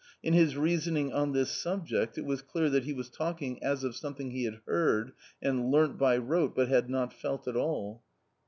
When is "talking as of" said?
3.07-3.95